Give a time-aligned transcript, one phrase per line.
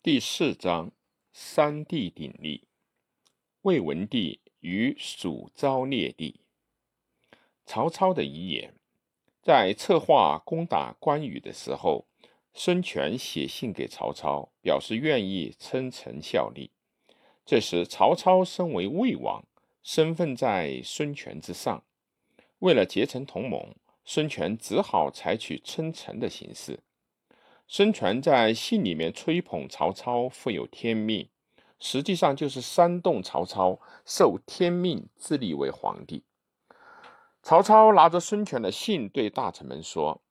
[0.00, 0.92] 第四章，
[1.32, 2.68] 三帝鼎立。
[3.62, 6.40] 魏文帝与蜀昭烈帝。
[7.66, 8.74] 曹操的遗言，
[9.42, 12.06] 在策划攻打关羽的时候，
[12.54, 16.70] 孙权写信给曹操，表示愿意称臣效力。
[17.44, 19.44] 这时，曹操身为魏王，
[19.82, 21.82] 身份在孙权之上。
[22.60, 23.74] 为了结成同盟，
[24.04, 26.84] 孙权只好采取称臣的形式。
[27.70, 31.28] 孙权在信里面吹捧曹操富有天命，
[31.78, 36.24] 实际上就是煽动曹操受天命自立为皇帝。
[37.42, 40.22] 曹操拿着孙权的信对大臣们说：“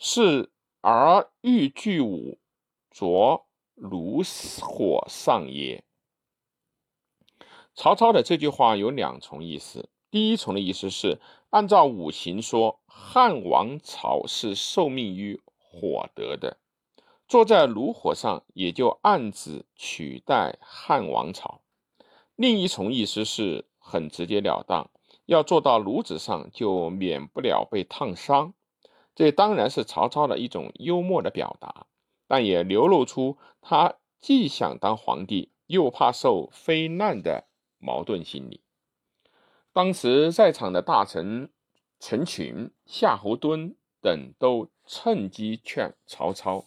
[0.00, 2.38] 是而欲拒吾，
[2.90, 4.22] 着炉
[4.62, 5.84] 火上也。”
[7.76, 16.56] 曹操的这句话有两重意思，第一重的意思是按照五行说，汉王朝是受命于火德的。
[17.28, 21.60] 坐在炉火上，也就暗指取代汉王朝。
[22.36, 24.90] 另一重意思是很直截了当，
[25.24, 28.54] 要做到炉子上，就免不了被烫伤。
[29.14, 31.86] 这当然是曹操的一种幽默的表达，
[32.28, 38.60] 但也流露出他既想当皇帝，又怕受非难的矛盾心理。
[39.72, 41.50] 当时在场的大臣
[41.98, 46.66] 陈群、夏侯惇等都趁机劝曹操。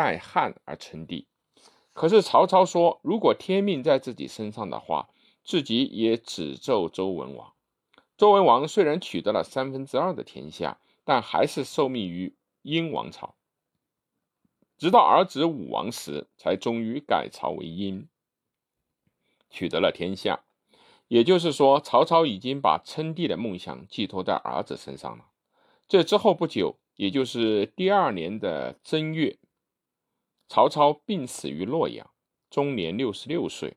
[0.00, 1.26] 代汉而称帝，
[1.92, 5.10] 可是曹操说，如果天命在自己身上的话，
[5.44, 7.52] 自己也只奏周文王。
[8.16, 13.34] 周文王虽然取得了三分之二的天下，但还是受命于殷王朝。
[14.78, 18.08] 直到儿子武王时，才终于改朝为殷，
[19.50, 20.44] 取得了天下。
[21.08, 25.26] 也就是说，曹操已经把称帝的梦想寄托在儿子身上了。
[25.86, 29.36] 这之后不久，也就是第二年的正月。
[30.50, 32.10] 曹操病死于洛阳，
[32.50, 33.76] 终年六十六岁。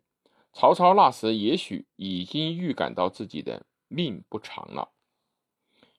[0.53, 4.89] 曹操那时也许已经预感到自己的命不长了。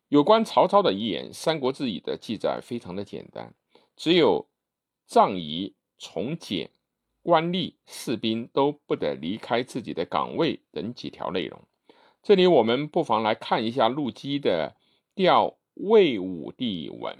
[0.09, 3.55] 有关曹操的遗言，《三国志》里的记载非常的简单，
[3.95, 4.49] 只有
[5.07, 6.73] 葬仪、从简、
[7.23, 11.63] 官吏、士兵都不得离开自己的岗位等几条内容。
[12.21, 14.75] 这里我们不妨来看一下陆机的
[15.15, 17.17] 《调魏武帝文》。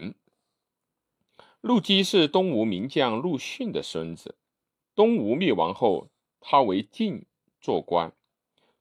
[1.65, 4.37] 陆机是东吴名将陆逊的孙子。
[4.95, 7.25] 东吴灭亡后，他为晋
[7.59, 8.13] 做官。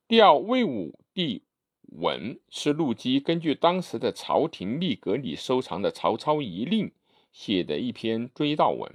[0.05, 1.45] 第二魏武帝
[1.83, 6.91] 文是陆机根据当时的朝廷秘阁里收藏的曹操遗令
[7.31, 8.93] 写的一篇追悼文，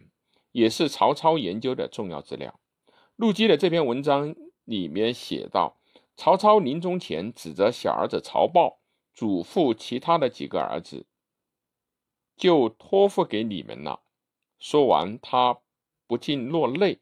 [0.52, 2.60] 也是曹操研究的重要资料。
[3.16, 5.78] 陆机的这篇文章里面写道：
[6.14, 8.80] 曹操临终前指责小儿子曹豹，
[9.14, 11.06] 嘱咐其他的几个儿子。
[12.38, 14.00] 就托付给你们了。
[14.58, 15.58] 说完，他
[16.06, 17.00] 不禁落泪，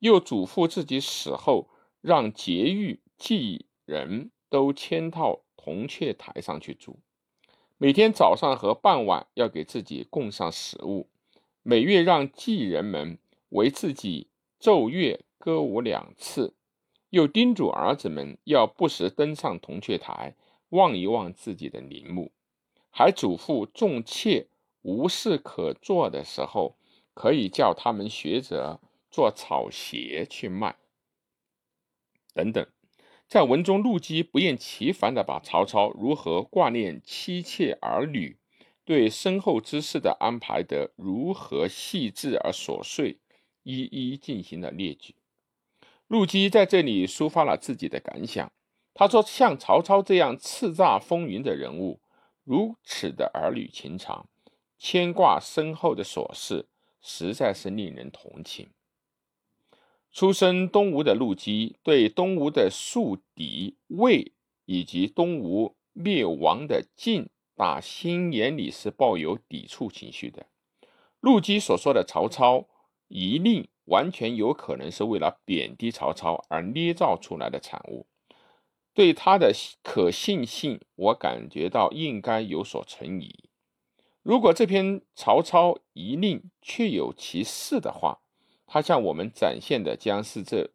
[0.00, 1.68] 又嘱咐自己死后
[2.00, 6.98] 让节狱祭人都迁到铜雀台上去住，
[7.78, 11.08] 每天早上和傍晚要给自己供上食物，
[11.62, 13.18] 每月让祭人们
[13.48, 16.54] 为自己奏乐歌舞两次，
[17.10, 20.36] 又叮嘱儿子们要不时登上铜雀台
[20.68, 22.30] 望一望自己的陵墓，
[22.90, 24.46] 还嘱咐众妾。
[24.84, 26.76] 无事可做的时候，
[27.14, 28.80] 可以叫他们学着
[29.10, 30.76] 做草鞋去卖。
[32.34, 32.66] 等等，
[33.26, 38.36] 在文中，陆机不厌其烦地把曹操如何挂念妻妾儿女，
[38.84, 43.18] 对身后之事的安排得如何细致而琐碎，
[43.62, 45.14] 一一进行了列举。
[46.08, 48.52] 陆机在这里抒发了自己的感想。
[48.92, 52.00] 他说：“像曹操这样叱咤风云的人物，
[52.44, 54.28] 如此的儿女情长。”
[54.86, 56.68] 牵挂深厚的琐事，
[57.00, 58.68] 实在是令人同情。
[60.12, 64.32] 出身东吴的陆机，对东吴的宿敌魏
[64.66, 70.48] 以及东吴灭亡的晋，打心眼里是抱有抵触情绪的。
[71.18, 72.68] 陆机所说的曹操
[73.08, 78.06] 遗令，完全有可能是为了贬低曹操而捏造出来的产物。
[78.92, 79.50] 对他的
[79.82, 83.48] 可信性，我感觉到应该有所存疑。
[84.24, 88.20] 如果这篇曹操遗令确有其事的话，
[88.66, 90.70] 他向我们展现的将是这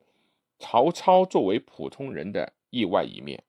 [0.59, 3.43] 曹操作为普通人的意外一面。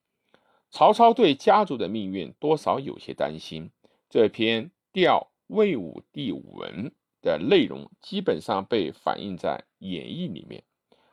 [0.71, 3.69] 曹操对家族的命运多少有些担心。
[4.09, 10.63] 这篇调魏武帝文的内容基本上被反映在演义里面，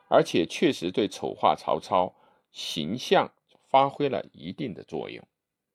[0.07, 2.15] 而且确实对丑化曹操
[2.51, 3.31] 形象
[3.69, 5.23] 发挥了一定的作用。